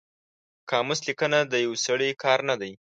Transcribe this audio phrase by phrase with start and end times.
[0.69, 2.71] قاموس لیکنه د یو سړي کار نه دی